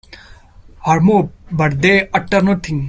Her 0.83 0.99
move, 0.99 1.29
but 1.51 1.79
they 1.79 2.09
utter 2.09 2.41
nothing. 2.41 2.79